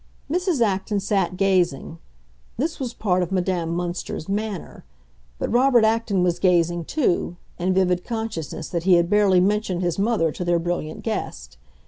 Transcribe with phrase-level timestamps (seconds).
[0.31, 0.61] Mrs.
[0.61, 1.99] Acton sat gazing;
[2.57, 4.83] this was part of Madame Münster's "manner."
[5.37, 9.99] But Robert Acton was gazing too, in vivid consciousness that he had barely mentioned his
[9.99, 11.59] mother to their brilliant guest.